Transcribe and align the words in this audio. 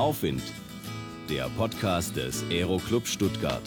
Aufwind, 0.00 0.42
der 1.28 1.50
Podcast 1.58 2.16
des 2.16 2.42
Aero 2.50 2.78
Club 2.78 3.06
Stuttgart. 3.06 3.60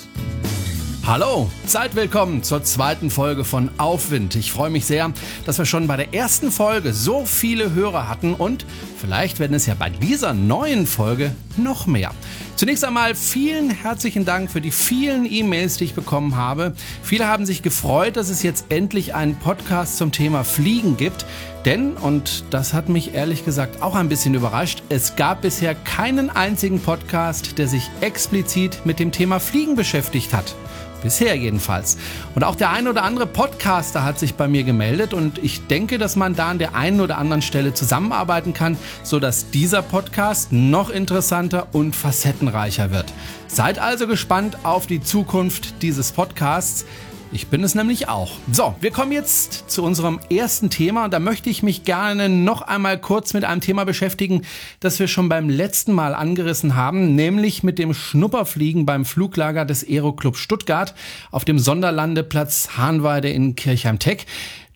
Hallo, 1.06 1.52
seid 1.66 1.98
willkommen 1.98 2.44
zur 2.44 2.64
zweiten 2.64 3.10
Folge 3.10 3.44
von 3.44 3.70
Aufwind. 3.78 4.38
Ich 4.38 4.54
freue 4.54 4.70
mich 4.70 4.86
sehr, 4.86 5.12
dass 5.46 5.58
wir 5.58 5.66
schon 5.66 5.86
bei 5.86 5.98
der 5.98 6.14
ersten 6.14 6.50
Folge 6.50 6.94
so 6.94 7.26
viele 7.26 7.74
Hörer 7.74 8.08
hatten 8.08 8.34
und 8.34 8.66
vielleicht 9.02 9.42
werden 9.42 9.54
es 9.54 9.66
ja 9.66 9.74
bei 9.78 9.90
dieser 9.90 10.34
neuen 10.34 10.88
Folge 10.88 11.36
noch 11.58 11.88
mehr. 11.88 12.12
Zunächst 12.56 12.86
einmal 12.86 13.16
vielen 13.16 13.70
herzlichen 13.70 14.24
Dank 14.24 14.50
für 14.50 14.62
die 14.62 14.72
vielen 14.72 15.30
E-Mails, 15.30 15.76
die 15.76 15.84
ich 15.84 15.94
bekommen 15.94 16.38
habe. 16.38 16.74
Viele 17.02 17.28
haben 17.28 17.46
sich 17.46 17.64
gefreut, 17.64 18.16
dass 18.16 18.30
es 18.30 18.42
jetzt 18.42 18.68
endlich 18.70 19.14
einen 19.14 19.36
Podcast 19.36 19.98
zum 19.98 20.14
Thema 20.14 20.46
Fliegen 20.46 20.96
gibt. 20.96 21.26
Denn, 21.66 21.98
und 21.98 22.46
das 22.50 22.74
hat 22.74 22.88
mich 22.88 23.14
ehrlich 23.14 23.44
gesagt 23.44 23.82
auch 23.82 23.96
ein 23.96 24.08
bisschen 24.08 24.36
überrascht, 24.36 24.84
es 24.88 25.18
gab 25.18 25.42
bisher 25.42 25.76
keinen 25.76 26.30
einzigen 26.30 26.80
Podcast, 26.80 27.58
der 27.58 27.68
sich 27.68 27.90
explizit 28.00 28.86
mit 28.86 29.00
dem 29.00 29.12
Thema 29.12 29.42
Fliegen 29.42 29.76
beschäftigt 29.76 30.34
hat. 30.34 30.56
Bisher 31.04 31.36
jedenfalls. 31.36 31.98
Und 32.34 32.44
auch 32.44 32.56
der 32.56 32.72
ein 32.72 32.88
oder 32.88 33.04
andere 33.04 33.28
Podcaster 33.28 34.06
hat 34.06 34.18
sich 34.18 34.36
bei 34.36 34.48
mir 34.48 34.64
gemeldet 34.64 35.14
und 35.14 35.38
ich 35.38 35.68
denke, 35.68 35.98
dass 35.98 36.16
man 36.16 36.34
da 36.36 36.50
an 36.50 36.60
der 36.60 36.76
einen 36.76 37.02
oder 37.02 37.18
anderen 37.18 37.42
Stelle 37.42 37.74
zusammenarbeiten 37.74 38.54
kann, 38.54 38.78
sodass 39.04 39.52
dieser 39.52 39.82
Podcast 39.82 40.54
noch 40.54 40.90
interessanter 40.90 41.68
und 41.74 41.94
facettenreicher 41.94 42.92
wird. 42.92 43.12
Seid 43.48 43.80
also 43.80 44.08
gespannt 44.08 44.58
auf 44.64 44.88
die 44.88 45.02
Zukunft 45.02 45.82
dieses 45.82 46.14
Podcasts. 46.14 46.86
Ich 47.34 47.48
bin 47.48 47.64
es 47.64 47.74
nämlich 47.74 48.10
auch. 48.10 48.34
So, 48.52 48.76
wir 48.80 48.92
kommen 48.92 49.12
jetzt 49.12 49.68
zu 49.68 49.82
unserem 49.84 50.20
ersten 50.30 50.70
Thema. 50.70 51.10
Da 51.10 51.18
möchte 51.18 51.50
ich 51.50 51.64
mich 51.64 51.84
gerne 51.84 52.30
noch 52.30 52.62
einmal 52.62 53.00
kurz 53.00 53.34
mit 53.34 53.44
einem 53.44 53.60
Thema 53.60 53.86
beschäftigen, 53.86 54.44
das 54.80 55.00
wir 55.00 55.08
schon 55.08 55.30
beim 55.30 55.50
letzten 55.50 55.94
Mal 55.94 56.14
angerissen 56.14 56.76
haben, 56.76 57.16
nämlich 57.16 57.64
mit 57.64 57.80
dem 57.80 57.96
Schnupperfliegen 57.96 58.86
beim 58.86 59.04
Fluglager 59.04 59.66
des 59.66 59.84
Aeroclub 59.84 60.38
Stuttgart 60.38 60.94
auf 61.32 61.44
dem 61.44 61.58
Sonderlandeplatz 61.58 62.78
Hahnweide 62.78 63.30
in 63.30 63.56
Kirchheim-Tech. 63.56 64.28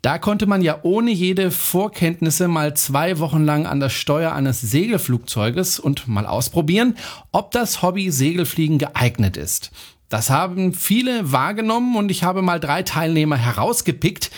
Da 0.02 0.18
konnte 0.18 0.48
man 0.48 0.64
ja 0.64 0.80
ohne 0.82 1.12
jede 1.12 1.52
Vorkenntnisse 1.52 2.48
mal 2.48 2.76
zwei 2.76 3.20
Wochen 3.20 3.46
lang 3.46 3.68
an 3.68 3.80
der 3.80 3.90
Steuer 3.90 4.32
eines 4.32 4.62
Segelflugzeuges 4.62 5.80
und 5.80 6.08
mal 6.08 6.26
ausprobieren, 6.26 6.98
ob 7.32 7.52
das 7.52 7.84
Hobby 7.84 8.10
Segelfliegen 8.10 8.80
geeignet 8.80 9.38
ist. 9.38 9.72
Das 10.10 10.30
haben 10.30 10.74
viele 10.74 11.32
wahrgenommen 11.32 11.98
und 11.98 12.10
ich 12.10 12.24
habe 12.24 12.42
mal 12.42 12.60
drei 12.60 12.84
Teilnehmer 12.84 13.36
herausgepickt. 13.36 14.32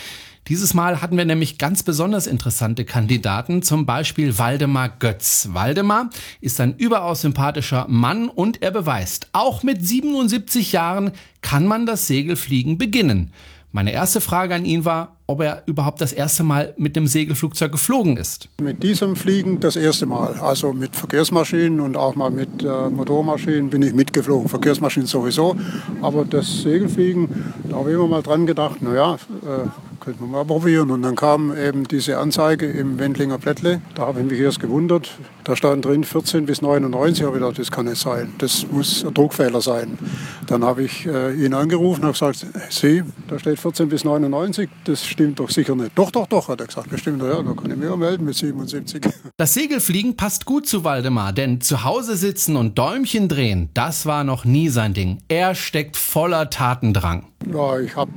Dieses 0.48 0.74
Mal 0.74 1.00
hatten 1.00 1.16
wir 1.16 1.24
nämlich 1.24 1.58
ganz 1.58 1.84
besonders 1.84 2.26
interessante 2.26 2.84
Kandidaten, 2.84 3.62
zum 3.62 3.86
Beispiel 3.86 4.36
Waldemar 4.36 4.88
Götz. 4.88 5.50
Waldemar 5.52 6.10
ist 6.40 6.60
ein 6.60 6.74
überaus 6.74 7.20
sympathischer 7.20 7.86
Mann 7.88 8.28
und 8.28 8.62
er 8.62 8.72
beweist, 8.72 9.28
auch 9.32 9.62
mit 9.62 9.86
77 9.86 10.72
Jahren 10.72 11.12
kann 11.40 11.66
man 11.66 11.86
das 11.86 12.08
Segelfliegen 12.08 12.78
beginnen. 12.78 13.32
Meine 13.70 13.92
erste 13.92 14.20
Frage 14.20 14.56
an 14.56 14.64
ihn 14.64 14.84
war, 14.84 15.19
ob 15.30 15.42
er 15.42 15.62
überhaupt 15.66 16.00
das 16.00 16.12
erste 16.12 16.42
Mal 16.42 16.74
mit 16.76 16.96
dem 16.96 17.06
Segelflugzeug 17.06 17.70
geflogen 17.70 18.16
ist. 18.16 18.48
Mit 18.60 18.82
diesem 18.82 19.14
Fliegen 19.14 19.60
das 19.60 19.76
erste 19.76 20.04
Mal. 20.04 20.34
Also 20.40 20.72
mit 20.72 20.96
Verkehrsmaschinen 20.96 21.78
und 21.78 21.96
auch 21.96 22.16
mal 22.16 22.32
mit 22.32 22.64
äh, 22.64 22.90
Motormaschinen 22.90 23.70
bin 23.70 23.82
ich 23.82 23.94
mitgeflogen. 23.94 24.48
Verkehrsmaschinen 24.48 25.06
sowieso. 25.06 25.56
Aber 26.02 26.24
das 26.24 26.62
Segelfliegen, 26.62 27.28
da 27.68 27.76
habe 27.76 27.90
ich 27.90 27.94
immer 27.94 28.08
mal 28.08 28.22
dran 28.22 28.44
gedacht, 28.44 28.82
naja, 28.82 29.14
äh, 29.14 29.68
könnte 30.00 30.22
man 30.22 30.30
mal 30.30 30.44
probieren. 30.44 30.90
Und 30.90 31.02
dann 31.02 31.14
kam 31.14 31.56
eben 31.56 31.84
diese 31.84 32.18
Anzeige 32.18 32.66
im 32.66 32.98
Wendlinger 32.98 33.38
Blättle. 33.38 33.80
Da 33.94 34.06
habe 34.06 34.20
ich 34.20 34.26
mich 34.26 34.40
erst 34.40 34.60
gewundert. 34.60 35.10
Da 35.44 35.56
stand 35.56 35.84
drin 35.84 36.04
14 36.04 36.46
bis 36.46 36.62
99. 36.62 37.20
Ich 37.20 37.26
habe 37.26 37.38
gedacht, 37.38 37.58
das 37.58 37.70
kann 37.70 37.86
nicht 37.86 38.00
sein. 38.00 38.32
Das 38.38 38.66
muss 38.70 39.04
ein 39.04 39.14
Druckfehler 39.14 39.60
sein. 39.60 39.98
Dann 40.46 40.64
habe 40.64 40.82
ich 40.82 41.06
äh, 41.06 41.34
ihn 41.34 41.54
angerufen 41.54 42.04
und 42.04 42.12
gesagt, 42.12 42.46
Sie, 42.70 43.02
da 43.28 43.38
steht 43.38 43.58
14 43.58 43.88
bis 43.88 44.04
99. 44.04 44.68
Das 44.84 45.06
stimmt 45.06 45.38
doch 45.38 45.50
sicher 45.50 45.74
nicht. 45.74 45.92
Doch, 45.94 46.10
doch, 46.10 46.26
doch, 46.26 46.48
hat 46.48 46.60
er 46.60 46.66
gesagt. 46.66 46.90
Bestimmt, 46.90 47.22
ja, 47.22 47.42
da 47.42 47.52
kann 47.52 47.70
ich 47.70 47.76
mich 47.76 47.88
auch 47.88 47.96
melden 47.96 48.24
mit 48.24 48.34
77. 48.34 49.02
Das 49.36 49.54
Segelfliegen 49.54 50.16
passt 50.16 50.44
gut 50.44 50.66
zu 50.66 50.84
Waldemar, 50.84 51.32
denn 51.32 51.62
zu 51.62 51.82
Hause 51.82 52.16
sitzen 52.16 52.56
und 52.56 52.78
Däumchen 52.78 53.26
drehen, 53.26 53.70
das 53.72 54.04
war 54.04 54.22
noch 54.22 54.44
nie 54.44 54.68
sein 54.68 54.92
Ding. 54.92 55.18
Er 55.28 55.54
steckt 55.54 55.96
voller 55.96 56.50
Tatendrang. 56.50 57.24
Ja, 57.46 57.80
ich 57.80 57.96
habe 57.96 58.12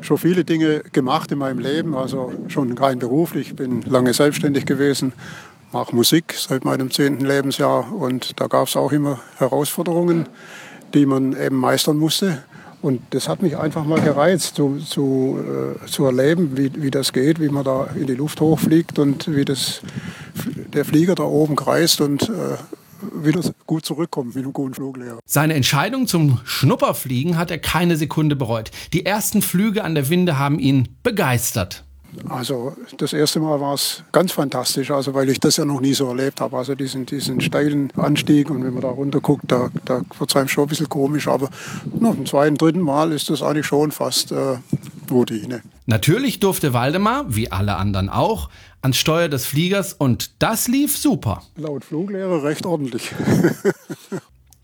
schon 0.00 0.16
viele 0.18 0.42
Dinge 0.44 0.80
gemacht 0.92 1.30
in 1.30 1.38
meinem 1.38 1.58
Leben, 1.58 1.94
also 1.94 2.32
schon 2.48 2.76
rein 2.78 2.98
beruflich. 2.98 3.48
Ich 3.48 3.56
bin 3.56 3.82
lange 3.82 4.14
selbstständig 4.14 4.64
gewesen, 4.64 5.12
mache 5.70 5.94
Musik 5.94 6.34
seit 6.36 6.64
meinem 6.64 6.90
zehnten 6.90 7.26
Lebensjahr 7.26 7.92
und 7.92 8.40
da 8.40 8.46
gab 8.46 8.68
es 8.68 8.76
auch 8.76 8.90
immer 8.90 9.20
Herausforderungen, 9.36 10.26
die 10.94 11.04
man 11.04 11.36
eben 11.38 11.56
meistern 11.56 11.98
musste. 11.98 12.42
Und 12.80 13.02
das 13.10 13.28
hat 13.28 13.42
mich 13.42 13.56
einfach 13.56 13.84
mal 13.84 14.00
gereizt, 14.00 14.56
zu, 14.56 14.78
zu, 14.78 15.38
äh, 15.40 15.86
zu 15.86 16.04
erleben, 16.04 16.56
wie, 16.56 16.70
wie 16.74 16.90
das 16.90 17.12
geht, 17.12 17.40
wie 17.40 17.48
man 17.48 17.64
da 17.64 17.88
in 17.94 18.06
die 18.06 18.14
Luft 18.14 18.40
hochfliegt 18.40 18.98
und 18.98 19.34
wie 19.34 19.44
das, 19.44 19.82
der 20.72 20.84
Flieger 20.84 21.14
da 21.14 21.22
oben 21.22 21.56
kreist 21.56 22.00
und 22.00 22.28
äh, 22.28 22.56
wieder 23.26 23.40
gut 23.66 23.84
zurückkommt 23.84 24.34
mit 24.34 24.44
einem 24.44 24.52
guten 24.52 24.74
Fluglehrer. 24.74 25.18
Seine 25.26 25.54
Entscheidung 25.54 26.06
zum 26.06 26.40
Schnupperfliegen 26.44 27.36
hat 27.36 27.50
er 27.50 27.58
keine 27.58 27.96
Sekunde 27.96 28.36
bereut. 28.36 28.70
Die 28.92 29.06
ersten 29.06 29.42
Flüge 29.42 29.84
an 29.84 29.94
der 29.94 30.08
Winde 30.08 30.38
haben 30.38 30.58
ihn 30.58 30.88
begeistert. 31.02 31.84
Also 32.28 32.76
das 32.96 33.12
erste 33.12 33.40
Mal 33.40 33.60
war 33.60 33.74
es 33.74 34.04
ganz 34.12 34.32
fantastisch, 34.32 34.90
also 34.90 35.14
weil 35.14 35.28
ich 35.28 35.40
das 35.40 35.56
ja 35.56 35.64
noch 35.64 35.80
nie 35.80 35.94
so 35.94 36.08
erlebt 36.08 36.40
habe. 36.40 36.56
Also 36.56 36.74
diesen, 36.74 37.06
diesen 37.06 37.40
steilen 37.40 37.90
Anstieg 37.96 38.50
und 38.50 38.64
wenn 38.64 38.72
man 38.72 38.82
da 38.82 38.88
runter 38.88 39.20
guckt, 39.20 39.44
da, 39.48 39.70
da 39.84 40.02
wird 40.18 40.30
es 40.30 40.36
einem 40.36 40.48
schon 40.48 40.64
ein 40.64 40.68
bisschen 40.68 40.88
komisch. 40.88 41.28
Aber 41.28 41.48
noch 41.98 42.16
im 42.16 42.26
zweiten, 42.26 42.56
dritten 42.56 42.80
Mal 42.80 43.12
ist 43.12 43.30
das 43.30 43.42
eigentlich 43.42 43.66
schon 43.66 43.90
fast 43.90 44.32
äh, 44.32 44.58
Routine. 45.10 45.62
Natürlich 45.86 46.40
durfte 46.40 46.72
Waldemar, 46.72 47.26
wie 47.28 47.52
alle 47.52 47.76
anderen 47.76 48.08
auch, 48.08 48.48
ans 48.80 48.96
Steuer 48.96 49.28
des 49.28 49.44
Fliegers 49.44 49.92
und 49.92 50.42
das 50.42 50.66
lief 50.66 50.96
super. 50.96 51.42
Laut 51.56 51.84
Fluglehrer 51.84 52.42
recht 52.42 52.64
ordentlich. 52.64 53.10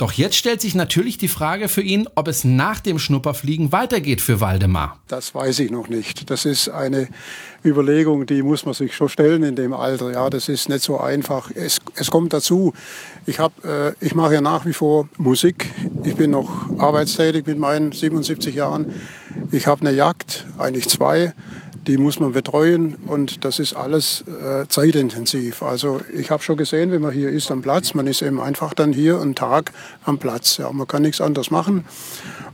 Doch 0.00 0.12
jetzt 0.12 0.36
stellt 0.36 0.62
sich 0.62 0.74
natürlich 0.74 1.18
die 1.18 1.28
Frage 1.28 1.68
für 1.68 1.82
ihn, 1.82 2.08
ob 2.14 2.26
es 2.26 2.42
nach 2.42 2.80
dem 2.80 2.98
Schnupperfliegen 2.98 3.70
weitergeht 3.70 4.22
für 4.22 4.40
Waldemar. 4.40 4.98
Das 5.08 5.34
weiß 5.34 5.58
ich 5.58 5.70
noch 5.70 5.88
nicht. 5.88 6.30
Das 6.30 6.46
ist 6.46 6.70
eine 6.70 7.06
Überlegung, 7.62 8.24
die 8.24 8.42
muss 8.42 8.64
man 8.64 8.72
sich 8.72 8.96
schon 8.96 9.10
stellen 9.10 9.42
in 9.42 9.56
dem 9.56 9.74
Alter. 9.74 10.10
Ja, 10.10 10.30
das 10.30 10.48
ist 10.48 10.70
nicht 10.70 10.82
so 10.82 10.98
einfach. 10.98 11.50
Es, 11.54 11.80
es 11.96 12.10
kommt 12.10 12.32
dazu. 12.32 12.72
Ich, 13.26 13.40
hab, 13.40 13.62
äh, 13.62 13.92
ich 14.00 14.14
mache 14.14 14.32
ja 14.32 14.40
nach 14.40 14.64
wie 14.64 14.72
vor 14.72 15.06
Musik. 15.18 15.70
Ich 16.02 16.16
bin 16.16 16.30
noch 16.30 16.78
arbeitstätig 16.78 17.46
mit 17.46 17.58
meinen 17.58 17.92
77 17.92 18.54
Jahren. 18.54 18.94
Ich 19.52 19.66
habe 19.66 19.80
eine 19.80 19.92
Jagd, 19.92 20.46
eigentlich 20.58 20.88
zwei 20.88 21.34
die 21.86 21.96
muss 21.96 22.20
man 22.20 22.32
betreuen 22.32 22.96
und 23.06 23.44
das 23.44 23.58
ist 23.58 23.74
alles 23.74 24.22
äh, 24.26 24.66
zeitintensiv. 24.68 25.62
Also 25.62 26.00
ich 26.14 26.30
habe 26.30 26.42
schon 26.42 26.56
gesehen, 26.56 26.92
wenn 26.92 27.02
man 27.02 27.12
hier 27.12 27.30
ist 27.30 27.50
am 27.50 27.62
Platz, 27.62 27.94
man 27.94 28.06
ist 28.06 28.22
eben 28.22 28.40
einfach 28.40 28.74
dann 28.74 28.92
hier 28.92 29.20
einen 29.20 29.34
Tag 29.34 29.72
am 30.04 30.18
Platz. 30.18 30.58
Ja, 30.58 30.70
man 30.72 30.86
kann 30.86 31.02
nichts 31.02 31.20
anderes 31.20 31.50
machen. 31.50 31.84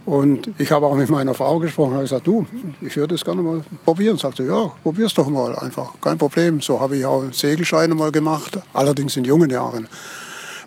Und 0.05 0.51
ich 0.59 0.71
habe 0.71 0.87
auch 0.87 0.95
mit 0.95 1.11
meiner 1.11 1.35
Frau 1.35 1.59
gesprochen, 1.59 1.95
habe 1.95 2.05
gesagt, 2.05 2.27
du, 2.27 2.47
ich 2.81 2.97
würde 2.97 3.15
das 3.15 3.25
gerne 3.25 3.43
mal 3.43 3.65
probieren. 3.85 4.17
Sagte, 4.17 4.45
ja, 4.45 4.73
probier's 4.85 5.15
doch 5.15 5.29
mal 5.29 5.57
einfach, 5.57 5.95
kein 6.01 6.19
Problem. 6.19 6.61
So 6.61 6.81
habe 6.81 6.97
ich 6.97 7.05
auch 7.05 7.25
Segelscheine 7.33 7.95
mal 7.97 8.13
gemacht, 8.13 8.59
allerdings 8.73 9.17
in 9.17 9.25
jungen 9.25 9.51
Jahren. 9.51 9.89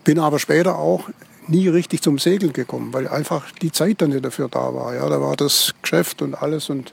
Bin 0.04 0.20
aber 0.20 0.40
später 0.40 0.78
auch 0.78 1.10
nie 1.50 1.68
richtig 1.68 2.02
zum 2.02 2.18
Segeln 2.18 2.54
gekommen, 2.54 2.94
weil 2.94 3.08
einfach 3.08 3.52
die 3.62 3.72
Zeit 3.72 4.02
dann 4.02 4.12
nicht 4.12 4.26
dafür 4.26 4.50
da 4.50 4.74
war. 4.74 4.96
Ja, 4.96 5.10
da 5.10 5.22
war 5.22 5.36
das 5.36 5.74
Geschäft 5.82 6.22
und 6.22 6.36
alles 6.36 6.70
und 6.70 6.92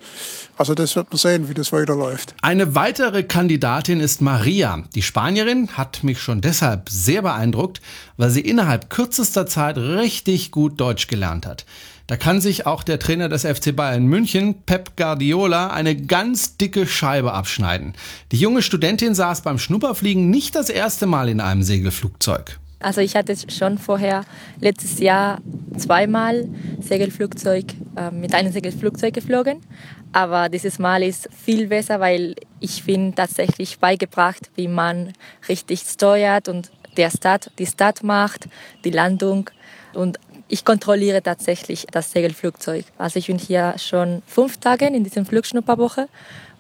also 0.57 0.75
das 0.75 0.97
wird 0.97 1.11
man 1.11 1.19
sehen, 1.19 1.49
wie 1.49 1.55
das 1.55 1.73
weiterläuft. 1.73 2.35
Eine 2.43 2.75
weitere 2.75 3.23
Kandidatin 3.23 4.01
ist 4.01 4.23
Maria. 4.23 4.83
Die 4.95 5.03
Spanierin 5.03 5.69
hat 5.77 6.03
mich 6.03 6.21
schon 6.21 6.41
deshalb 6.41 6.89
sehr 6.89 7.23
beeindruckt, 7.23 7.81
weil 8.17 8.31
sie 8.31 8.41
innerhalb 8.41 8.89
kürzester 8.89 9.47
Zeit 9.47 9.77
richtig 9.77 10.51
gut 10.51 10.81
Deutsch 10.81 11.09
gelernt 11.09 11.47
hat. 11.47 11.67
Da 12.07 12.17
kann 12.17 12.41
sich 12.41 12.67
auch 12.67 12.85
der 12.85 13.01
Trainer 13.01 13.29
des 13.29 13.43
FC 13.43 13.75
Bayern 13.75 14.07
München, 14.07 14.63
Pep 14.63 14.97
Guardiola, 14.97 15.71
eine 15.71 15.97
ganz 15.97 16.57
dicke 16.57 16.87
Scheibe 16.87 17.33
abschneiden. 17.33 17.95
Die 18.31 18.37
junge 18.37 18.63
Studentin 18.63 19.15
saß 19.15 19.43
beim 19.43 19.59
Schnupperfliegen 19.59 20.31
nicht 20.31 20.55
das 20.55 20.69
erste 20.69 21.07
Mal 21.07 21.29
in 21.29 21.41
einem 21.41 21.65
Segelflugzeug. 21.65 22.61
Also 22.79 23.01
ich 23.01 23.17
hatte 23.17 23.35
schon 23.49 23.79
vorher 23.79 24.25
letztes 24.61 24.99
Jahr 24.99 25.39
zweimal 25.77 26.49
Segelflugzeug 26.81 27.65
äh, 27.97 28.11
mit 28.11 28.35
einem 28.35 28.53
Segelflugzeug 28.53 29.15
geflogen, 29.15 29.61
aber 30.13 30.49
dieses 30.49 30.79
Mal 30.79 31.03
ist 31.03 31.29
viel 31.33 31.69
besser, 31.69 32.01
weil 32.01 32.37
ich 32.61 32.85
bin 32.85 33.15
tatsächlich 33.15 33.79
beigebracht, 33.79 34.51
wie 34.57 34.69
man 34.69 35.13
richtig 35.49 35.81
steuert 35.81 36.49
und 36.49 36.71
der 36.97 37.11
Start, 37.11 37.51
die 37.59 37.67
Start 37.67 38.03
macht, 38.03 38.49
die 38.85 38.91
Landung. 38.91 39.51
Und 39.95 40.19
ich 40.49 40.65
kontrolliere 40.65 41.23
tatsächlich 41.23 41.87
das 41.91 42.13
Segelflugzeug. 42.13 42.85
Also 42.99 43.19
ich 43.19 43.27
bin 43.27 43.39
hier 43.39 43.75
schon 43.79 44.23
fünf 44.27 44.59
Tage 44.59 44.87
in 44.87 45.05
diesem 45.05 45.27
Flugschnupperwoche 45.27 46.09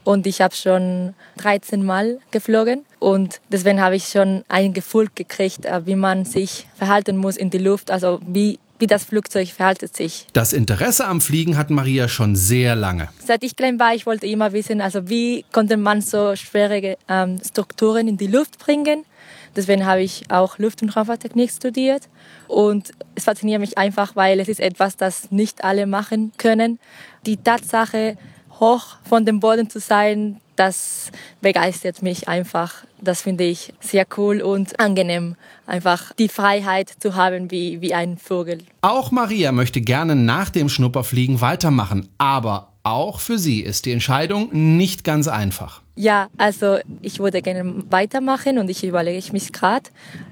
und 0.06 0.26
ich 0.26 0.40
habe 0.40 0.54
schon 0.54 1.14
13 1.38 1.84
Mal 1.84 2.18
geflogen 2.30 2.84
Und 3.00 3.40
deswegen 3.50 3.80
habe 3.80 3.96
ich 3.96 4.06
schon 4.06 4.44
ein 4.48 4.72
Gefühl 4.72 5.08
gekriegt, 5.14 5.66
äh, 5.66 5.84
wie 5.84 5.96
man 5.96 6.24
sich 6.24 6.66
verhalten 6.76 7.16
muss 7.16 7.36
in 7.36 7.50
die 7.50 7.58
Luft, 7.58 7.90
also 7.90 8.20
wie 8.26 8.58
wie 8.78 8.86
das 8.86 9.04
Flugzeug 9.04 9.48
verhaltet 9.48 9.96
sich. 9.96 10.26
Das 10.34 10.52
Interesse 10.52 11.06
am 11.06 11.22
Fliegen 11.22 11.56
hat 11.56 11.70
Maria 11.70 12.08
schon 12.08 12.36
sehr 12.36 12.76
lange. 12.76 13.08
Seit 13.24 13.42
ich 13.42 13.56
klein 13.56 13.80
war, 13.80 13.94
ich 13.94 14.04
wollte 14.04 14.26
immer 14.26 14.52
wissen, 14.52 14.82
also 14.82 15.08
wie 15.08 15.46
konnte 15.50 15.78
man 15.78 16.02
so 16.02 16.36
schwere 16.36 16.98
ähm, 17.08 17.40
Strukturen 17.42 18.06
in 18.06 18.18
die 18.18 18.26
Luft 18.26 18.58
bringen. 18.58 19.04
Deswegen 19.56 19.86
habe 19.86 20.02
ich 20.02 20.30
auch 20.30 20.58
Luft- 20.58 20.82
und 20.82 20.90
Raumfahrttechnik 20.94 21.50
studiert. 21.50 22.02
Und 22.48 22.90
es 23.14 23.24
fasziniert 23.24 23.60
mich 23.60 23.78
einfach, 23.78 24.14
weil 24.14 24.40
es 24.40 24.48
ist 24.48 24.60
etwas, 24.60 24.98
das 24.98 25.30
nicht 25.30 25.64
alle 25.64 25.86
machen 25.86 26.32
können. 26.36 26.78
Die 27.24 27.38
Tatsache, 27.38 28.18
hoch 28.60 28.96
von 29.08 29.24
dem 29.24 29.40
Boden 29.40 29.70
zu 29.70 29.80
sein, 29.80 30.40
das 30.56 31.10
begeistert 31.40 32.02
mich 32.02 32.28
einfach. 32.28 32.84
Das 33.00 33.22
finde 33.22 33.44
ich 33.44 33.74
sehr 33.80 34.06
cool 34.16 34.40
und 34.40 34.80
angenehm, 34.80 35.36
einfach 35.66 36.12
die 36.14 36.28
Freiheit 36.28 36.90
zu 36.98 37.14
haben 37.14 37.50
wie, 37.50 37.80
wie 37.80 37.94
ein 37.94 38.16
Vogel. 38.16 38.58
Auch 38.80 39.10
Maria 39.10 39.52
möchte 39.52 39.80
gerne 39.80 40.16
nach 40.16 40.50
dem 40.50 40.68
Schnupperfliegen 40.68 41.40
weitermachen, 41.40 42.08
aber 42.18 42.72
auch 42.82 43.20
für 43.20 43.38
sie 43.38 43.60
ist 43.60 43.84
die 43.84 43.92
Entscheidung 43.92 44.48
nicht 44.52 45.04
ganz 45.04 45.28
einfach. 45.28 45.82
Ja, 45.96 46.28
also 46.36 46.78
ich 47.02 47.18
würde 47.18 47.42
gerne 47.42 47.84
weitermachen 47.90 48.58
und 48.58 48.68
ich 48.68 48.84
überlege 48.84 49.32
mich 49.32 49.52
gerade, 49.52 49.90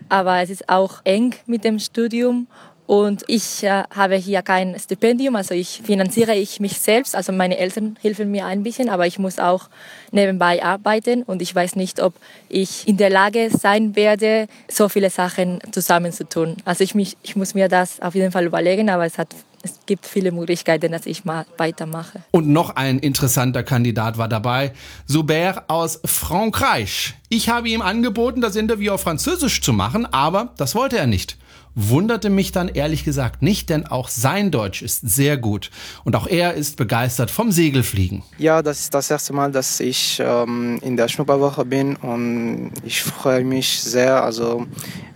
aber 0.08 0.40
es 0.40 0.50
ist 0.50 0.68
auch 0.68 1.00
eng 1.04 1.34
mit 1.46 1.64
dem 1.64 1.78
Studium 1.78 2.46
und 2.86 3.24
ich 3.28 3.62
äh, 3.62 3.84
habe 3.94 4.16
hier 4.16 4.42
kein 4.42 4.78
Stipendium, 4.78 5.36
also 5.36 5.54
ich 5.54 5.80
finanziere 5.84 6.34
ich 6.34 6.60
mich 6.60 6.78
selbst. 6.78 7.16
Also 7.16 7.32
meine 7.32 7.56
Eltern 7.56 7.96
helfen 8.02 8.30
mir 8.30 8.44
ein 8.44 8.62
bisschen, 8.62 8.90
aber 8.90 9.06
ich 9.06 9.18
muss 9.18 9.38
auch 9.38 9.70
nebenbei 10.10 10.62
arbeiten 10.62 11.22
und 11.22 11.40
ich 11.40 11.54
weiß 11.54 11.76
nicht, 11.76 12.00
ob 12.00 12.12
ich 12.50 12.86
in 12.86 12.98
der 12.98 13.08
Lage 13.08 13.48
sein 13.50 13.96
werde, 13.96 14.48
so 14.68 14.90
viele 14.90 15.08
Sachen 15.08 15.60
zusammenzutun. 15.72 16.56
Also 16.66 16.84
ich, 16.84 16.94
mich, 16.94 17.16
ich 17.22 17.36
muss 17.36 17.54
mir 17.54 17.68
das 17.68 18.00
auf 18.00 18.14
jeden 18.14 18.32
Fall 18.32 18.44
überlegen, 18.44 18.90
aber 18.90 19.06
es 19.06 19.16
hat 19.18 19.28
es 19.62 19.80
gibt 19.86 20.04
viele 20.04 20.30
Möglichkeiten, 20.30 20.92
dass 20.92 21.06
ich 21.06 21.24
mal 21.24 21.46
weitermache. 21.56 22.22
Und 22.32 22.48
noch 22.48 22.76
ein 22.76 22.98
interessanter 22.98 23.62
Kandidat 23.62 24.18
war 24.18 24.28
dabei, 24.28 24.74
Soubert 25.06 25.70
aus 25.70 26.00
Frankreich. 26.04 27.14
Ich 27.30 27.48
habe 27.48 27.70
ihm 27.70 27.80
angeboten, 27.80 28.42
das 28.42 28.56
Interview 28.56 28.92
auf 28.92 29.00
Französisch 29.00 29.62
zu 29.62 29.72
machen, 29.72 30.04
aber 30.04 30.52
das 30.58 30.74
wollte 30.74 30.98
er 30.98 31.06
nicht 31.06 31.38
wunderte 31.74 32.30
mich 32.30 32.52
dann 32.52 32.68
ehrlich 32.68 33.04
gesagt 33.04 33.42
nicht, 33.42 33.70
denn 33.70 33.86
auch 33.86 34.08
sein 34.08 34.50
Deutsch 34.50 34.82
ist 34.82 35.08
sehr 35.08 35.36
gut 35.36 35.70
und 36.04 36.16
auch 36.16 36.26
er 36.26 36.54
ist 36.54 36.76
begeistert 36.76 37.30
vom 37.30 37.50
Segelfliegen. 37.50 38.22
Ja, 38.38 38.62
das 38.62 38.80
ist 38.80 38.94
das 38.94 39.10
erste 39.10 39.32
Mal, 39.32 39.50
dass 39.50 39.80
ich 39.80 40.20
ähm, 40.24 40.78
in 40.82 40.96
der 40.96 41.08
Schnupperwoche 41.08 41.64
bin 41.64 41.96
und 41.96 42.72
ich 42.84 43.02
freue 43.02 43.44
mich 43.44 43.80
sehr. 43.82 44.22
Also 44.22 44.66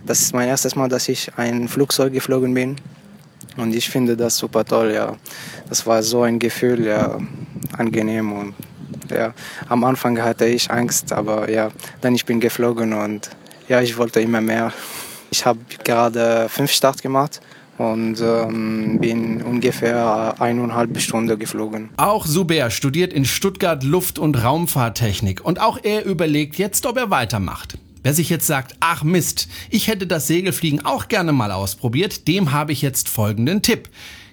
das 0.05 0.21
ist 0.21 0.33
mein 0.33 0.47
erstes 0.47 0.75
Mal, 0.75 0.89
dass 0.89 1.07
ich 1.07 1.31
ein 1.37 1.67
Flugzeug 1.67 2.13
geflogen 2.13 2.53
bin 2.53 2.75
und 3.57 3.73
ich 3.75 3.89
finde 3.89 4.17
das 4.17 4.37
super 4.37 4.65
toll. 4.65 4.91
Ja, 4.93 5.15
das 5.69 5.85
war 5.85 6.03
so 6.03 6.23
ein 6.23 6.39
Gefühl, 6.39 6.85
ja, 6.85 7.17
angenehm 7.77 8.31
und 8.33 8.53
ja, 9.09 9.33
am 9.67 9.83
Anfang 9.83 10.21
hatte 10.21 10.45
ich 10.45 10.69
Angst, 10.69 11.13
aber 11.13 11.49
ja, 11.49 11.69
dann 12.01 12.15
ich 12.15 12.25
bin 12.25 12.39
geflogen 12.39 12.93
und 12.93 13.29
ja, 13.67 13.81
ich 13.81 13.97
wollte 13.97 14.19
immer 14.19 14.41
mehr. 14.41 14.73
Ich 15.31 15.45
habe 15.45 15.59
gerade 15.83 16.47
fünf 16.49 16.71
Start 16.71 17.01
gemacht 17.01 17.41
und 17.77 18.19
ähm, 18.21 18.99
bin 18.99 19.41
ungefähr 19.41 20.35
eineinhalb 20.39 20.99
Stunden 20.99 21.39
geflogen. 21.39 21.89
Auch 21.97 22.25
Suber 22.25 22.69
studiert 22.69 23.13
in 23.13 23.25
Stuttgart 23.25 23.83
Luft- 23.83 24.19
und 24.19 24.43
Raumfahrttechnik 24.43 25.43
und 25.43 25.61
auch 25.61 25.79
er 25.81 26.05
überlegt 26.05 26.57
jetzt, 26.57 26.85
ob 26.85 26.97
er 26.97 27.09
weitermacht. 27.09 27.77
Wer 28.03 28.13
sich 28.13 28.29
jetzt 28.29 28.47
sagt, 28.47 28.75
ach 28.79 29.03
Mist, 29.03 29.47
ich 29.69 29.87
hätte 29.87 30.07
das 30.07 30.27
Segelfliegen 30.27 30.85
auch 30.85 31.07
gerne 31.07 31.33
mal 31.33 31.51
ausprobiert, 31.51 32.27
dem 32.27 32.51
habe 32.51 32.71
ich 32.71 32.81
jetzt 32.81 33.09
folgenden 33.09 33.61
Tipp. 33.61 33.89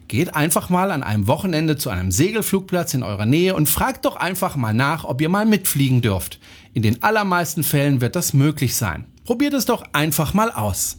Geht 0.08 0.36
einfach 0.36 0.68
mal 0.70 0.92
an 0.92 1.02
einem 1.02 1.26
Wochenende 1.26 1.76
zu 1.76 1.90
einem 1.90 2.12
Segelflugplatz 2.12 2.94
in 2.94 3.02
eurer 3.02 3.26
Nähe 3.26 3.56
und 3.56 3.68
fragt 3.68 4.04
doch 4.04 4.16
einfach 4.16 4.54
mal 4.54 4.72
nach, 4.72 5.04
ob 5.04 5.20
ihr 5.20 5.28
mal 5.28 5.46
mitfliegen 5.46 6.00
dürft. 6.00 6.38
In 6.74 6.82
den 6.82 7.02
allermeisten 7.02 7.64
Fällen 7.64 8.00
wird 8.00 8.14
das 8.14 8.32
möglich 8.32 8.76
sein. 8.76 9.06
Probiert 9.26 9.54
es 9.54 9.64
doch 9.64 9.82
einfach 9.92 10.34
mal 10.34 10.52
aus. 10.52 10.98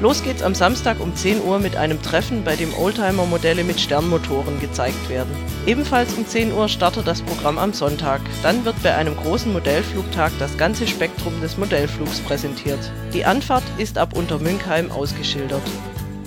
Los 0.01 0.23
geht's 0.23 0.43
am 0.43 0.53
Samstag 0.53 0.99
um 0.99 1.15
10 1.15 1.41
Uhr 1.41 1.57
mit 1.57 1.77
einem 1.77 2.01
Treffen, 2.01 2.43
bei 2.43 2.57
dem 2.57 2.73
Oldtimer-Modelle 2.73 3.63
mit 3.63 3.79
Sternmotoren 3.79 4.59
gezeigt 4.59 5.07
werden. 5.07 5.31
Ebenfalls 5.65 6.13
um 6.15 6.27
10 6.27 6.51
Uhr 6.51 6.67
startet 6.67 7.07
das 7.07 7.21
Programm 7.21 7.57
am 7.57 7.71
Sonntag. 7.71 8.19
Dann 8.43 8.65
wird 8.65 8.81
bei 8.83 8.93
einem 8.93 9.15
großen 9.15 9.53
Modellflugtag 9.53 10.33
das 10.37 10.57
ganze 10.57 10.85
Spektrum 10.85 11.39
des 11.39 11.57
Modellflugs 11.57 12.19
präsentiert. 12.19 12.91
Die 13.13 13.23
Anfahrt 13.23 13.63
ist 13.77 13.97
ab 13.97 14.17
Untermünkheim 14.17 14.91
ausgeschildert. 14.91 15.63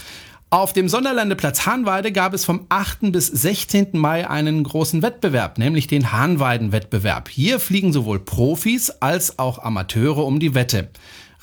Auf 0.54 0.74
dem 0.74 0.90
Sonderlandeplatz 0.90 1.66
Hahnweide 1.66 2.12
gab 2.12 2.34
es 2.34 2.44
vom 2.44 2.66
8. 2.68 3.14
bis 3.14 3.28
16. 3.28 3.92
Mai 3.94 4.30
einen 4.30 4.64
großen 4.64 5.02
Wettbewerb, 5.02 5.58
nämlich 5.58 5.88
den 5.88 6.12
Hahnweiden-Wettbewerb. 6.12 7.30
Hier 7.30 7.58
fliegen 7.58 7.94
sowohl 7.94 8.20
Profis 8.20 8.90
als 8.90 9.40
auch 9.40 9.60
Amateure 9.60 10.26
um 10.26 10.42
die 10.42 10.54
Wette. 10.54 10.90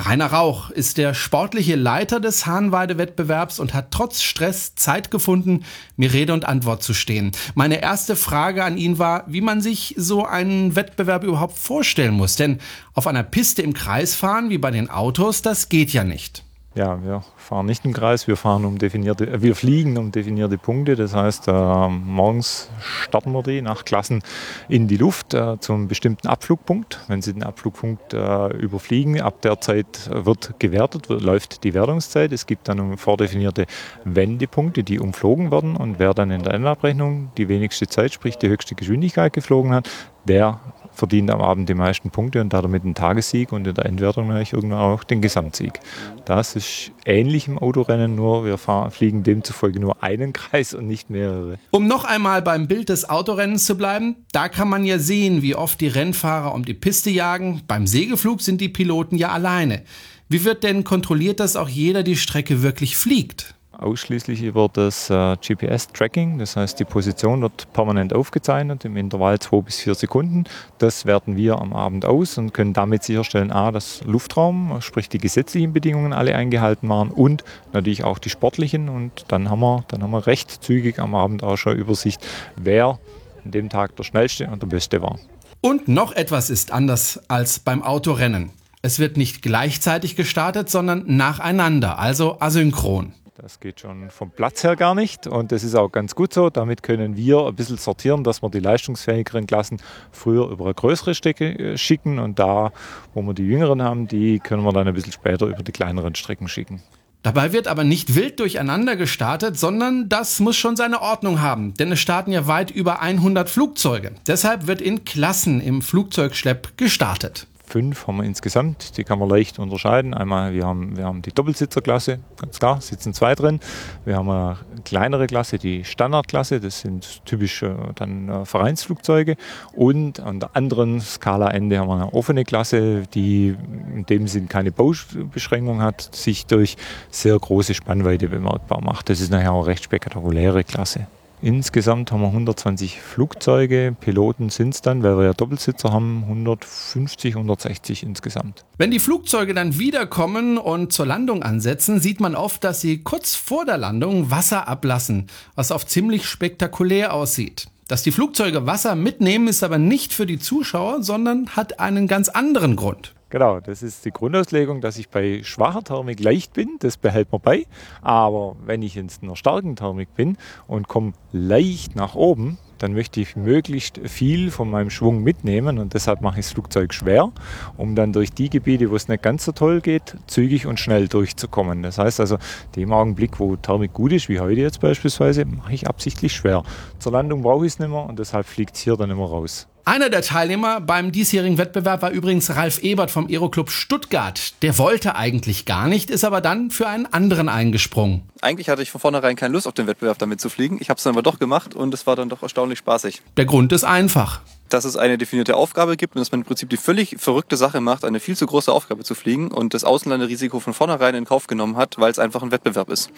Rainer 0.01 0.27
Rauch 0.27 0.71
ist 0.71 0.97
der 0.97 1.13
sportliche 1.13 1.75
Leiter 1.75 2.21
des 2.21 2.47
Hahnweide-Wettbewerbs 2.47 3.59
und 3.59 3.75
hat 3.75 3.91
trotz 3.91 4.23
Stress 4.23 4.77
Zeit 4.77 5.11
gefunden, 5.11 5.65
mir 5.97 6.13
Rede 6.13 6.33
und 6.35 6.45
Antwort 6.45 6.85
zu 6.85 6.95
stehen. 6.95 7.33
Meine 7.57 7.83
erste 7.83 8.15
Frage 8.15 8.63
an 8.63 8.79
ihn 8.79 9.01
war, 9.01 9.25
wie 9.27 9.41
man 9.41 9.61
sich 9.61 9.95
so 9.99 10.25
einen 10.25 10.77
Wettbewerb 10.77 11.25
überhaupt 11.25 11.59
vorstellen 11.59 12.15
muss. 12.15 12.37
Denn 12.37 12.59
auf 12.95 13.09
einer 13.09 13.25
Piste 13.25 13.63
im 13.63 13.75
Kreis 13.75 14.15
fahren, 14.15 14.51
wie 14.51 14.59
bei 14.59 14.71
den 14.71 14.89
Autos, 14.89 15.43
das 15.43 15.69
geht 15.69 15.93
ja 15.93 16.05
nicht. 16.05 16.45
Ja, 16.75 17.03
wir 17.03 17.25
fahren 17.37 17.67
nicht 17.67 17.85
im 17.87 17.95
Kreis, 17.95 18.29
wir 18.29 18.37
fahren 18.37 18.65
um 18.65 18.79
definierte, 18.79 19.27
äh, 19.27 19.43
wir 19.43 19.57
fliegen 19.57 19.97
um 19.97 20.13
definierte 20.13 20.59
Punkte. 20.59 20.97
Das 20.97 21.15
heißt, 21.15 21.49
äh, 21.49 21.89
morgens 21.89 22.71
starten 22.79 23.33
wir 23.33 23.43
die 23.43 23.63
nach 23.63 23.85
Klassen 23.85 24.23
in 24.69 24.87
die 24.87 24.99
Luft 24.99 25.33
äh, 25.33 25.59
zum 25.61 25.89
bestimmten 25.89 26.29
Abflugpunkt. 26.29 27.01
Wenn 27.09 27.23
Sie 27.23 27.33
den 27.33 27.43
Abflugpunkt 27.43 28.13
äh, 28.13 28.49
überfliegen, 28.49 29.21
ab 29.21 29.41
der 29.41 29.61
Zeit 29.61 30.11
wird 30.13 30.61
gewertet, 30.61 31.09
wird, 31.09 31.23
läuft 31.23 31.65
die 31.65 31.73
Wertungszeit. 31.73 32.33
Es 32.33 32.47
gibt 32.47 32.69
dann 32.69 32.99
vordefinierte 32.99 33.65
Wendepunkte, 34.05 34.85
die 34.85 35.01
umflogen 35.01 35.51
werden 35.51 35.75
und 35.75 35.99
wer 35.99 36.13
dann 36.13 36.31
in 36.31 36.43
der 36.43 36.53
Endabrechnung 36.53 37.31
die 37.39 37.49
wenigste 37.49 37.87
Zeit, 37.87 38.13
sprich 38.13 38.37
die 38.37 38.49
höchste 38.49 38.75
Geschwindigkeit 38.75 39.33
geflogen 39.33 39.73
hat, 39.73 39.89
der 40.27 40.61
verdient 40.99 41.31
am 41.31 41.41
Abend 41.41 41.69
die 41.69 41.75
meisten 41.75 42.11
Punkte 42.11 42.41
und 42.41 42.53
damit 42.53 42.85
einen 42.85 42.95
Tagessieg 42.95 43.53
und 43.53 43.67
in 43.67 43.75
der 43.75 43.87
Endwertung 43.87 44.27
natürlich 44.27 44.53
irgendwann 44.53 44.81
auch 44.81 45.05
den 45.05 45.23
Gesamtsieg. 45.23 45.81
Das 46.25 46.57
ist 46.57 46.91
ähnlich 47.07 47.47
im 47.47 47.57
Autorennen, 47.57 48.17
nur 48.17 48.45
wir 48.45 48.59
fahren, 48.59 48.91
fliegen 48.91 49.23
demzufolge 49.23 49.79
nur 49.79 50.03
einen 50.03 50.33
Kreis 50.39 50.75
und 50.75 50.87
nicht 50.87 51.09
mehrere. 51.09 51.59
Um 51.71 51.87
noch 51.87 52.05
einmal 52.05 52.43
beim 52.43 52.67
Bild 52.67 52.89
des 52.89 53.09
Autorennens 53.09 53.65
zu 53.65 53.77
bleiben, 53.77 54.17
da 54.33 54.49
kann 54.49 54.69
man 54.69 54.85
ja 54.85 54.99
sehen, 54.99 55.41
wie 55.43 55.55
oft 55.55 55.81
die 55.81 55.89
Rennfahrer 55.89 56.53
um 56.53 56.65
die 56.65 56.75
Piste 56.75 57.11
jagen. 57.11 57.63
Beim 57.69 57.87
Segelflug 57.87 58.41
sind 58.41 58.61
die 58.61 58.69
Piloten 58.69 59.17
ja 59.17 59.31
alleine. 59.31 59.83
Wie 60.29 60.45
wird 60.45 60.65
denn 60.65 60.85
kontrolliert, 60.85 61.41
dass 61.41 61.57
auch 61.57 61.69
jeder 61.69 62.03
die 62.03 62.17
Strecke 62.17 62.63
wirklich 62.63 62.97
fliegt? 62.97 63.55
Ausschließlich 63.79 64.43
über 64.43 64.69
das 64.73 65.09
äh, 65.11 65.37
GPS-Tracking. 65.37 66.39
Das 66.39 66.57
heißt, 66.57 66.79
die 66.79 66.85
Position 66.85 67.43
wird 67.43 67.73
permanent 67.73 68.13
aufgezeichnet 68.13 68.85
im 68.85 68.97
Intervall 68.97 69.39
2 69.39 69.61
bis 69.63 69.79
4 69.81 69.95
Sekunden. 69.95 70.45
Das 70.79 71.07
werten 71.07 71.37
wir 71.37 71.59
am 71.59 71.73
Abend 71.73 72.05
aus 72.05 72.39
und 72.39 72.53
können 72.53 72.73
damit 72.73 73.05
sicherstellen, 73.05 73.53
a, 73.53 73.71
dass 73.71 74.03
Luftraum, 74.05 74.81
sprich 74.81 75.09
die 75.09 75.19
gesetzlichen 75.19 75.73
Bedingungen 75.73 76.13
alle 76.13 76.35
eingehalten 76.35 76.89
waren 76.89 77.11
und 77.11 77.45
natürlich 77.73 78.05
auch 78.05 78.19
die 78.19 78.31
sportlichen. 78.31 78.89
Und 78.89 79.25
dann 79.29 79.49
haben 79.49 79.61
wir, 79.61 79.85
dann 79.89 80.03
haben 80.03 80.11
wir 80.11 80.27
recht 80.27 80.51
zügig 80.51 80.99
am 80.99 81.15
Abend 81.15 81.43
auch 81.43 81.57
schon 81.57 81.77
Übersicht, 81.77 82.27
wer 82.57 82.99
an 83.45 83.51
dem 83.51 83.69
Tag 83.69 83.97
der 83.97 84.05
schnellste 84.05 84.49
und 84.49 84.63
der 84.63 84.67
beste 84.67 85.01
war. 85.01 85.19
Und 85.61 85.89
noch 85.89 86.13
etwas 86.13 86.51
ist 86.51 86.73
anders 86.73 87.21
als 87.29 87.59
beim 87.59 87.83
Autorennen. 87.83 88.51
Es 88.81 89.01
wird 89.01 89.17
nicht 89.17 89.43
gleichzeitig 89.43 90.15
gestartet, 90.15 90.71
sondern 90.71 91.05
nacheinander, 91.07 91.99
also 91.99 92.41
asynchron. 92.41 93.13
Das 93.41 93.61
geht 93.61 93.79
schon 93.79 94.11
vom 94.11 94.33
Platz 94.33 94.65
her 94.65 94.75
gar 94.75 94.97
nicht 94.97 95.29
und 95.29 95.53
das 95.53 95.63
ist 95.63 95.77
auch 95.77 95.93
ganz 95.93 96.17
gut 96.17 96.33
so. 96.33 96.51
Damit 96.51 96.83
können 96.83 97.17
wir 97.17 97.47
ein 97.47 97.55
bisschen 97.55 97.77
sortieren, 97.77 98.25
dass 98.25 98.43
wir 98.43 98.51
die 98.51 98.59
leistungsfähigeren 98.59 99.47
Klassen 99.47 99.81
früher 100.11 100.49
über 100.49 100.65
eine 100.65 100.75
größere 100.75 101.15
Strecke 101.15 101.57
äh, 101.57 101.79
schicken 101.79 102.19
und 102.19 102.41
da, 102.41 102.73
wo 103.15 103.23
wir 103.23 103.35
die 103.35 103.47
jüngeren 103.47 103.81
haben, 103.81 104.09
die 104.09 104.41
können 104.41 104.65
wir 104.65 104.73
dann 104.73 104.89
ein 104.89 104.95
bisschen 104.95 105.13
später 105.13 105.47
über 105.47 105.63
die 105.63 105.71
kleineren 105.71 106.17
Strecken 106.17 106.49
schicken. 106.49 106.83
Dabei 107.23 107.53
wird 107.53 107.69
aber 107.69 107.85
nicht 107.85 108.17
wild 108.17 108.41
durcheinander 108.41 108.97
gestartet, 108.97 109.57
sondern 109.57 110.09
das 110.09 110.41
muss 110.41 110.57
schon 110.57 110.75
seine 110.75 111.01
Ordnung 111.01 111.41
haben, 111.41 111.75
denn 111.75 111.93
es 111.93 112.01
starten 112.01 112.33
ja 112.33 112.49
weit 112.49 112.73
über 112.73 113.03
100 113.03 113.49
Flugzeuge. 113.49 114.17
Deshalb 114.27 114.67
wird 114.67 114.81
in 114.81 115.05
Klassen 115.05 115.61
im 115.61 115.81
Flugzeugschlepp 115.81 116.77
gestartet 116.77 117.47
fünf 117.69 118.07
haben 118.07 118.17
wir 118.17 118.25
insgesamt. 118.25 118.97
Die 118.97 119.05
kann 119.05 119.19
man 119.19 119.29
leicht 119.29 119.59
unterscheiden. 119.59 120.15
Einmal, 120.15 120.53
wir 120.55 120.67
haben, 120.67 120.97
wir 120.97 121.05
haben 121.05 121.23
die 121.23 121.33
Doppelsitzerklasse, 121.33 122.19
ganz 122.37 122.59
klar, 122.59 122.81
sitzen 122.81 123.15
zwei 123.15 123.35
drin. 123.35 123.61
Wir 124.05 124.17
haben 124.17 124.29
eine 124.31 124.57
kleinere 124.85 125.27
Klasse, 125.27 125.59
die 125.59 125.85
Standardklasse, 125.85 126.61
das 126.61 126.81
sind 126.81 127.25
typisch 127.25 127.63
äh, 127.63 127.75
dann 127.95 128.29
äh, 128.29 128.45
Vereinsflugzeuge. 128.45 129.37
Und 129.73 130.21
an 130.21 130.41
der 130.41 130.57
anderen 130.57 131.01
Skalaende 131.01 131.79
haben 131.79 131.89
wir 131.89 131.95
eine 131.95 132.13
offene 132.13 132.45
Klasse, 132.45 133.03
die 133.15 133.57
in 133.95 134.07
dem 134.07 134.27
Sinn 134.27 134.49
keine 134.49 134.73
Baubeschränkung 134.73 135.83
hat, 135.83 136.15
sich 136.15 136.47
durch 136.47 136.77
sehr 137.11 137.39
große 137.39 137.75
Spannweite 137.75 138.29
bemerkbar 138.29 138.83
macht. 138.83 139.09
Das 139.09 139.21
ist 139.21 139.31
nachher 139.31 139.53
auch 139.53 139.65
eine 139.65 139.69
recht 139.69 139.85
spektakuläre 139.85 140.65
Klasse. 140.65 141.07
Insgesamt 141.41 142.11
haben 142.11 142.21
wir 142.21 142.29
120 142.29 143.01
Flugzeuge. 143.01 143.95
Piloten 144.01 144.51
sind 144.51 144.75
es 144.75 144.83
dann, 144.83 145.03
weil 145.03 145.17
wir 145.17 145.25
ja 145.25 145.33
Doppelsitzer 145.33 145.93
haben, 145.93 146.25
150, 146.25 147.35
160 147.37 148.03
insgesamt. 148.03 148.65
Wenn 148.77 148.91
die 148.91 148.99
Flugzeuge 148.99 149.55
dann 149.55 149.79
wiederkommen 149.79 150.59
und 150.59 150.93
zur 150.93 151.07
Landung 151.07 151.43
ansetzen, 151.43 152.01
sieht 152.01 152.21
man 152.21 152.35
oft, 152.35 152.65
dass 152.65 152.81
sie 152.81 153.03
kurz 153.05 153.37
vor 153.37 153.65
der 153.65 153.79
Landung 153.79 154.31
Wasser 154.31 154.67
ablassen, 154.67 155.29
was 155.55 155.71
oft 155.71 155.89
ziemlich 155.89 156.27
spektakulär 156.27 157.15
aussieht. 157.15 157.69
Dass 157.87 158.03
die 158.03 158.13
Flugzeuge 158.13 158.67
Wasser 158.67 158.97
mitnehmen, 158.97 159.49
ist 159.49 159.63
aber 159.63 159.79
nicht 159.79 160.13
für 160.13 160.27
die 160.27 160.39
Zuschauer, 160.39 161.03
sondern 161.03 161.49
hat 161.51 161.81
einen 161.81 162.07
ganz 162.09 162.29
anderen 162.29 162.77
Grund. 162.77 163.15
Genau, 163.31 163.61
das 163.61 163.83
ist 163.83 164.07
die 164.07 164.11
Grundauslegung, 164.11 164.81
dass 164.81 164.97
ich 164.97 165.11
bei 165.11 165.43
schwacher 165.43 165.83
Thermik 165.83 166.19
leicht 166.19 166.55
bin, 166.55 166.77
das 166.79 166.97
behält 166.97 167.31
man 167.31 167.43
bei. 167.43 167.67
Aber 168.01 168.57
wenn 168.65 168.81
ich 168.81 168.97
in 168.97 169.09
einer 169.21 169.37
starken 169.37 169.77
Thermik 169.77 170.15
bin 170.15 170.39
und 170.67 170.89
komme 170.89 171.13
leicht 171.31 171.95
nach 171.95 172.15
oben, 172.15 172.57
dann 172.79 172.95
möchte 172.95 173.21
ich 173.21 173.37
möglichst 173.37 174.01
viel 174.05 174.51
von 174.51 174.71
meinem 174.71 174.89
Schwung 174.89 175.23
mitnehmen 175.23 175.79
und 175.79 175.93
deshalb 175.93 176.23
mache 176.23 176.41
ich 176.41 176.47
das 176.47 176.55
Flugzeug 176.55 176.95
schwer, 176.95 177.31
um 177.77 177.95
dann 177.95 178.15
durch 178.15 178.33
die 178.33 178.49
Gebiete, 178.49 178.91
wo 178.91 178.97
es 178.97 179.09
nicht 179.09 179.23
ganz 179.23 179.45
so 179.45 179.53
toll 179.53 179.83
geht, 179.83 180.17
zügig 180.27 180.67
und 180.67 180.81
schnell 180.81 181.07
durchzukommen. 181.09 181.83
Das 181.83 181.99
heißt 181.99 182.21
also, 182.21 182.39
dem 182.77 182.93
Augenblick, 182.95 183.41
wo 183.41 183.57
Thermik 183.57 183.93
gut 183.93 184.13
ist, 184.13 184.31
wie 184.31 184.41
heute 184.41 184.63
jetzt 184.63 184.81
beispielsweise, 184.81 185.45
mache 185.45 185.75
ich 185.75 185.87
absichtlich 185.87 186.33
schwer. 186.33 186.63
Zur 186.99 187.13
Landung 187.13 187.43
brauche 187.43 187.67
ich 187.67 187.73
es 187.73 187.79
nicht 187.79 187.91
mehr 187.91 188.07
und 188.07 188.19
deshalb 188.19 188.47
fliegt 188.47 188.77
es 188.77 188.81
hier 188.81 188.97
dann 188.97 189.11
immer 189.11 189.27
raus. 189.27 189.69
Einer 189.89 190.11
der 190.11 190.21
Teilnehmer 190.21 190.83
beim 190.83 191.13
diesjährigen 191.13 191.57
Wettbewerb 191.57 192.03
war 192.03 192.11
übrigens 192.11 192.55
Ralf 192.55 192.83
Ebert 192.83 193.11
vom 193.11 193.27
Aeroclub 193.27 193.71
Stuttgart. 193.71 194.53
Der 194.61 194.77
wollte 194.77 195.17
eigentlich 195.17 195.65
gar 195.65 195.87
nicht, 195.87 196.11
ist 196.11 196.25
aber 196.25 196.43
dann 196.43 196.71
für 196.71 196.87
einen 196.87 197.07
anderen 197.07 197.49
eingesprungen. 197.49 198.21
Eigentlich 198.43 198.69
hatte 198.69 198.83
ich 198.83 198.91
von 198.91 199.01
vornherein 199.01 199.35
keine 199.35 199.55
Lust 199.55 199.67
auf 199.67 199.73
den 199.73 199.87
Wettbewerb 199.87 200.19
damit 200.19 200.43
zu 200.43 200.51
fliegen. 200.51 200.77
Ich 200.79 200.91
habe 200.91 200.99
es 200.99 201.05
dann 201.05 201.15
aber 201.15 201.23
doch 201.23 201.39
gemacht 201.39 201.75
und 201.75 201.95
es 201.95 202.07
war 202.07 202.17
dann 202.17 202.29
doch 202.29 202.43
erstaunlich 202.43 202.81
spaßig. 202.81 203.23
Der 203.39 203.47
Grund 203.47 203.73
ist 203.73 203.85
einfach 203.85 204.43
dass 204.69 204.85
es 204.85 204.97
eine 204.97 205.19
definierte 205.19 205.57
Aufgabe 205.57 205.97
gibt 205.97 206.15
und 206.15 206.21
dass 206.21 206.33
man 206.33 206.41
im 206.41 206.47
Prinzip 206.47 206.71
die 206.71 206.77
völlig 206.77 207.17
verrückte 207.19 207.57
Sache 207.57 207.81
macht, 207.81 208.05
eine 208.05 208.21
viel 208.21 208.37
zu 208.37 208.47
große 208.47 208.73
Aufgabe 208.73 209.05
zu 209.05 209.15
fliegen 209.15 209.51
und 209.51 209.75
das 209.75 209.85
Außenlanderisiko 209.85 210.61
von 210.61 210.75
vornherein 210.75 211.15
in 211.15 211.25
Kauf 211.25 211.47
genommen 211.47 211.77
hat, 211.77 211.99
weil 211.99 212.11
es 212.11 212.19
einfach 212.19 212.43
ein 212.43 212.51
Wettbewerb 212.51 212.91
ist. 212.91 213.11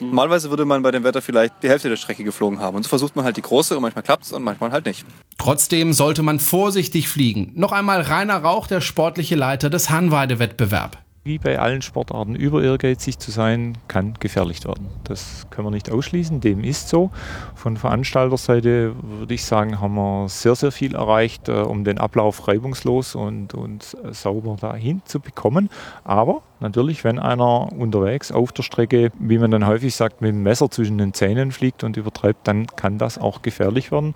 Mhm. 0.00 0.08
Normalerweise 0.08 0.50
würde 0.50 0.64
man 0.64 0.82
bei 0.82 0.90
dem 0.90 1.04
Wetter 1.04 1.22
vielleicht 1.22 1.62
die 1.62 1.68
Hälfte 1.68 1.88
der 1.88 1.96
Strecke 1.96 2.24
geflogen 2.24 2.60
haben 2.60 2.76
und 2.76 2.82
so 2.82 2.88
versucht 2.88 3.16
man 3.16 3.24
halt 3.24 3.36
die 3.36 3.42
große 3.42 3.76
und 3.76 3.82
manchmal 3.82 4.02
klappt 4.02 4.24
es 4.24 4.32
und 4.32 4.42
manchmal 4.42 4.72
halt 4.72 4.86
nicht. 4.86 5.04
Trotzdem 5.38 5.92
sollte 5.92 6.22
man 6.22 6.40
vorsichtig 6.40 7.08
fliegen. 7.08 7.52
Noch 7.54 7.72
einmal 7.72 8.00
Rainer 8.00 8.38
Rauch, 8.38 8.66
der 8.66 8.80
sportliche 8.80 9.36
Leiter 9.36 9.70
des 9.70 9.90
Hanweide-Wettbewerb 9.90 11.03
wie 11.24 11.38
bei 11.38 11.58
allen 11.58 11.80
Sportarten 11.80 12.36
über 12.36 12.62
ehrgeizig 12.62 13.18
zu 13.18 13.30
sein, 13.30 13.78
kann 13.88 14.14
gefährlich 14.20 14.62
werden. 14.66 14.88
Das 15.04 15.46
können 15.48 15.66
wir 15.66 15.70
nicht 15.70 15.90
ausschließen, 15.90 16.40
dem 16.40 16.62
ist 16.62 16.90
so. 16.90 17.10
Von 17.54 17.78
Veranstalterseite 17.78 18.94
würde 19.02 19.32
ich 19.32 19.44
sagen, 19.46 19.80
haben 19.80 19.94
wir 19.94 20.28
sehr, 20.28 20.54
sehr 20.54 20.70
viel 20.70 20.94
erreicht, 20.94 21.48
äh, 21.48 21.52
um 21.52 21.84
den 21.84 21.96
Ablauf 21.96 22.46
reibungslos 22.46 23.14
und, 23.14 23.54
und 23.54 23.96
sauber 24.10 24.56
dahin 24.60 25.00
zu 25.06 25.18
bekommen. 25.18 25.70
Aber 26.04 26.42
natürlich, 26.60 27.04
wenn 27.04 27.18
einer 27.18 27.72
unterwegs 27.72 28.32
auf 28.32 28.52
der 28.52 28.62
Strecke, 28.62 29.10
wie 29.18 29.38
man 29.38 29.50
dann 29.50 29.66
häufig 29.66 29.94
sagt, 29.94 30.20
mit 30.20 30.30
dem 30.30 30.42
Messer 30.42 30.70
zwischen 30.70 30.98
den 30.98 31.12
Zähnen 31.14 31.52
fliegt 31.52 31.84
und 31.84 31.96
übertreibt, 31.96 32.46
dann 32.48 32.66
kann 32.66 32.98
das 32.98 33.18
auch 33.18 33.42
gefährlich 33.42 33.92
werden 33.92 34.14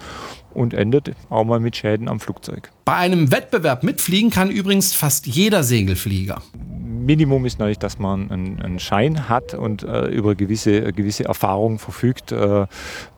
und 0.54 0.74
endet 0.74 1.12
auch 1.30 1.44
mal 1.44 1.60
mit 1.60 1.76
Schäden 1.76 2.08
am 2.08 2.20
Flugzeug. 2.20 2.70
Bei 2.84 2.94
einem 2.94 3.30
Wettbewerb 3.30 3.82
mitfliegen 3.82 4.30
kann 4.30 4.50
übrigens 4.50 4.94
fast 4.94 5.26
jeder 5.26 5.62
Segelflieger. 5.62 6.42
Minimum 7.08 7.46
ist 7.46 7.58
natürlich, 7.58 7.78
dass 7.78 7.98
man 7.98 8.30
einen, 8.30 8.60
einen 8.60 8.78
Schein 8.78 9.30
hat 9.30 9.54
und 9.54 9.82
äh, 9.82 10.08
über 10.08 10.34
gewisse, 10.34 10.92
gewisse 10.92 11.24
Erfahrung 11.24 11.78
verfügt. 11.78 12.32
Äh, 12.32 12.66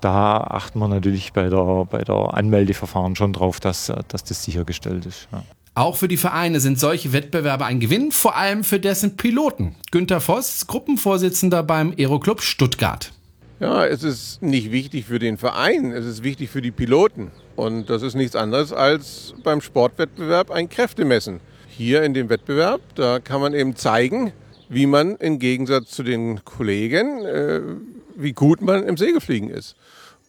da 0.00 0.36
achten 0.36 0.78
wir 0.78 0.86
natürlich 0.86 1.32
bei 1.32 1.48
der, 1.48 1.86
bei 1.90 2.02
der 2.02 2.34
Anmeldeverfahren 2.34 3.16
schon 3.16 3.32
drauf, 3.32 3.58
dass, 3.58 3.88
äh, 3.88 3.96
dass 4.06 4.22
das 4.22 4.44
sichergestellt 4.44 5.06
ist. 5.06 5.28
Ja. 5.32 5.42
Auch 5.74 5.96
für 5.96 6.08
die 6.08 6.16
Vereine 6.16 6.58
sind 6.58 6.80
solche 6.80 7.12
Wettbewerbe 7.12 7.64
ein 7.64 7.78
Gewinn, 7.78 8.10
vor 8.10 8.36
allem 8.36 8.64
für 8.64 8.80
dessen 8.80 9.16
Piloten. 9.16 9.76
Günter 9.92 10.20
Voss, 10.20 10.66
Gruppenvorsitzender 10.66 11.62
beim 11.62 11.94
Aeroclub 11.96 12.42
Stuttgart. 12.42 13.12
Ja, 13.60 13.86
es 13.86 14.02
ist 14.02 14.42
nicht 14.42 14.72
wichtig 14.72 15.04
für 15.04 15.18
den 15.18 15.38
Verein, 15.38 15.92
es 15.92 16.06
ist 16.06 16.24
wichtig 16.24 16.50
für 16.50 16.60
die 16.60 16.72
Piloten. 16.72 17.30
Und 17.54 17.88
das 17.88 18.02
ist 18.02 18.14
nichts 18.14 18.34
anderes 18.34 18.72
als 18.72 19.34
beim 19.44 19.60
Sportwettbewerb 19.60 20.50
ein 20.50 20.68
Kräftemessen 20.68 21.40
hier 21.68 22.02
in 22.02 22.14
dem 22.14 22.28
Wettbewerb, 22.28 22.80
da 22.96 23.20
kann 23.20 23.40
man 23.40 23.54
eben 23.54 23.76
zeigen, 23.76 24.32
wie 24.68 24.86
man 24.86 25.16
im 25.16 25.38
Gegensatz 25.38 25.90
zu 25.90 26.02
den 26.02 26.44
Kollegen 26.44 27.24
äh, 27.24 27.60
wie 28.16 28.32
gut 28.32 28.60
man 28.60 28.82
im 28.82 28.96
Segelfliegen 28.96 29.48
ist 29.48 29.76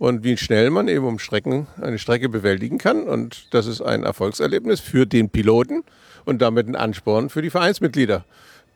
und 0.01 0.23
wie 0.23 0.35
schnell 0.35 0.71
man 0.71 0.87
eben 0.87 1.05
um 1.05 1.19
Strecken 1.19 1.67
eine 1.79 1.99
Strecke 1.99 2.27
bewältigen 2.27 2.79
kann. 2.79 3.03
Und 3.03 3.53
das 3.53 3.67
ist 3.67 3.81
ein 3.81 4.01
Erfolgserlebnis 4.01 4.79
für 4.79 5.05
den 5.05 5.29
Piloten 5.29 5.83
und 6.25 6.41
damit 6.41 6.67
ein 6.67 6.75
Ansporn 6.75 7.29
für 7.29 7.43
die 7.43 7.51
Vereinsmitglieder 7.51 8.25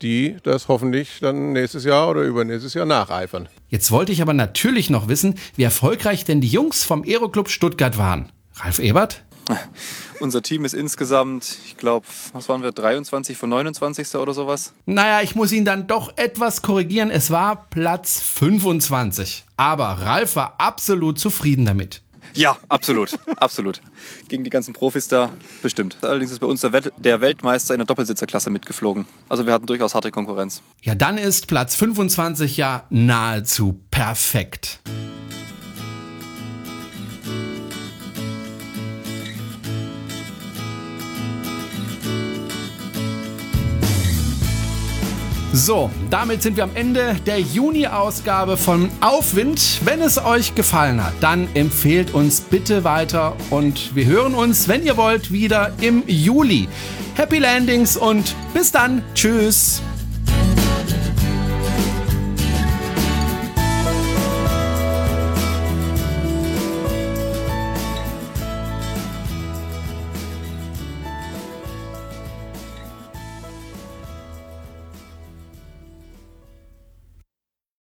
die 0.02 0.36
das 0.44 0.68
hoffentlich 0.68 1.20
dann 1.22 1.54
nächstes 1.54 1.86
Jahr 1.86 2.10
oder 2.10 2.24
übernächstes 2.24 2.74
Jahr 2.74 2.86
nacheifern. 2.86 3.48
Jetzt 3.70 3.92
wollte 3.92 4.12
ich 4.12 4.22
aber 4.22 4.34
natürlich 4.34 4.90
noch 4.90 5.08
wissen, 5.08 5.36
wie 5.56 5.64
erfolgreich 5.64 6.26
denn 6.26 6.42
die 6.42 6.50
Jungs 6.50 6.84
vom 6.84 7.04
Aeroclub 7.04 7.50
Stuttgart 7.50 7.98
waren. 7.98 8.30
Ralf 8.56 8.80
Ebert? 8.80 9.24
Unser 10.20 10.42
Team 10.42 10.66
ist 10.66 10.74
insgesamt, 10.74 11.58
ich 11.66 11.78
glaube, 11.78 12.06
was 12.34 12.50
waren 12.50 12.64
wir, 12.64 12.72
23 12.72 13.38
von 13.38 13.50
29. 13.50 14.16
oder 14.16 14.34
sowas? 14.34 14.74
Naja, 14.86 15.22
ich 15.22 15.36
muss 15.36 15.52
ihn 15.52 15.66
dann 15.66 15.88
doch 15.88 16.18
etwas 16.18 16.62
korrigieren. 16.62 17.12
Es 17.12 17.32
war 17.32 17.68
Platz 17.70 18.22
25. 18.22 19.46
Aber 19.58 19.86
Ralf 19.86 20.36
war 20.36 20.56
absolut 20.58 21.20
zufrieden 21.20 21.66
damit. 21.66 22.02
Ja, 22.34 22.58
absolut, 22.70 23.18
absolut. 23.38 23.82
Gegen 24.28 24.44
die 24.44 24.50
ganzen 24.50 24.74
Profis 24.74 25.08
da 25.08 25.32
bestimmt. 25.62 25.98
Allerdings 26.02 26.32
ist 26.32 26.40
bei 26.40 26.48
uns 26.48 26.62
der, 26.62 26.74
Welt 26.74 26.92
der 26.98 27.22
Weltmeister 27.22 27.74
in 27.74 27.80
der 27.80 27.86
Doppelsitzerklasse 27.86 28.50
mitgeflogen. 28.50 29.06
Also 29.30 29.46
wir 29.46 29.54
hatten 29.54 29.66
durchaus 29.66 29.96
harte 29.96 30.12
Konkurrenz. 30.12 30.62
Ja, 30.82 30.96
dann 30.96 31.18
ist 31.18 31.48
Platz 31.48 31.76
25 31.76 32.58
ja 32.58 32.86
nahezu 32.90 33.80
perfekt. 33.90 34.82
So, 45.56 45.90
damit 46.10 46.42
sind 46.42 46.58
wir 46.58 46.66
am 46.66 46.76
Ende 46.76 47.16
der 47.26 47.40
Juni-Ausgabe 47.40 48.58
von 48.58 48.90
Aufwind. 49.00 49.80
Wenn 49.86 50.02
es 50.02 50.18
euch 50.18 50.54
gefallen 50.54 51.02
hat, 51.02 51.14
dann 51.22 51.48
empfehlt 51.54 52.14
uns 52.14 52.42
bitte 52.42 52.84
weiter 52.84 53.38
und 53.52 53.96
wir 53.96 54.06
hören 54.06 54.36
uns, 54.36 54.68
wenn 54.68 54.86
ihr 54.86 54.98
wollt, 54.98 55.32
wieder 55.32 55.72
im 55.80 56.04
Juli. 56.08 56.68
Happy 57.16 57.38
Landings 57.40 57.96
und 57.96 58.36
bis 58.54 58.74
dann. 58.74 59.02
Tschüss. 59.14 59.82